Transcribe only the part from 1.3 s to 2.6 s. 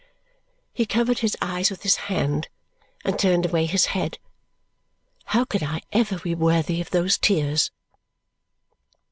eyes with his hand